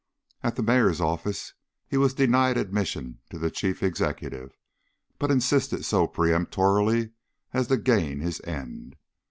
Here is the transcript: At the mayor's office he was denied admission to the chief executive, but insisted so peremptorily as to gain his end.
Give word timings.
At 0.41 0.55
the 0.55 0.63
mayor's 0.63 0.99
office 0.99 1.53
he 1.87 1.95
was 1.95 2.15
denied 2.15 2.57
admission 2.57 3.19
to 3.29 3.37
the 3.37 3.51
chief 3.51 3.83
executive, 3.83 4.57
but 5.19 5.29
insisted 5.29 5.85
so 5.85 6.07
peremptorily 6.07 7.11
as 7.53 7.67
to 7.67 7.77
gain 7.77 8.19
his 8.19 8.41
end. 8.43 8.95